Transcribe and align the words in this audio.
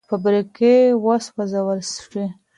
فابریکې 0.09 0.75
وسوځول 1.05 1.79
شوې. 1.95 2.25